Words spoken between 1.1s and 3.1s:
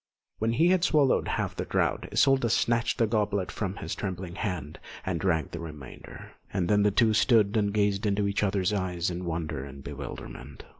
half the draught, Isolda snatched the